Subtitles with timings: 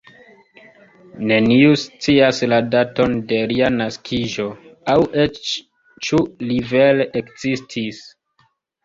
[1.31, 4.47] Neniu scias la daton de lia naskiĝo,
[4.95, 5.51] aŭ eĉ
[6.09, 8.01] ĉu li vere ekzistis.